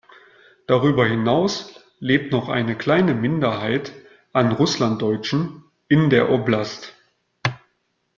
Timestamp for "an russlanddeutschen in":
4.33-6.09